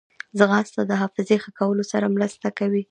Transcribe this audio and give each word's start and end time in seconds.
ځغاسته 0.37 0.81
د 0.89 0.91
حافظې 1.01 1.37
ښه 1.43 1.51
کولو 1.59 1.83
سره 1.91 2.13
مرسته 2.15 2.47
کوي 2.59 2.79